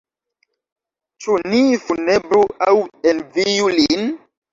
[1.25, 2.73] Ĉu ni funebru aŭ
[3.13, 4.09] enviu lin?